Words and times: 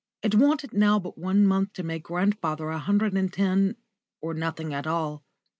It 0.23 0.33
wanted 0.33 0.73
now 0.73 0.97
but 0.97 1.15
one 1.15 1.45
month 1.45 1.73
to 1.73 1.83
make 1.83 2.01
grandfather 2.01 2.69
a 2.71 2.79
hundred 2.79 3.13
and 3.15 3.31
ten 3.31 3.75
or 4.19 4.33
nothing 4.33 4.73
at 4.73 4.87
all. 4.87 5.23